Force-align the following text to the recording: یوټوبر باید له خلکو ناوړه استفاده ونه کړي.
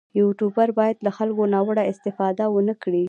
یوټوبر 0.19 0.67
باید 0.79 0.97
له 1.05 1.11
خلکو 1.17 1.43
ناوړه 1.53 1.83
استفاده 1.91 2.45
ونه 2.49 2.75
کړي. 2.83 2.99